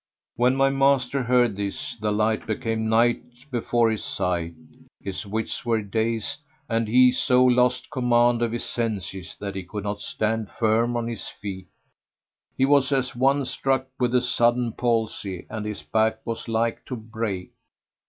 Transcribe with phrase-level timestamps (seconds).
[0.35, 4.55] When my master heard this the light became night before his sight;
[4.99, 9.83] his wits were dazed and he so lost command of his senses that he could
[9.83, 11.67] not stand firm on his feet:
[12.57, 16.95] he was as one struck with a sudden palsy and his back was like to
[16.95, 17.51] break.